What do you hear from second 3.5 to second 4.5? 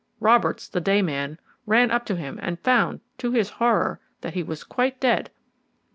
horror, that he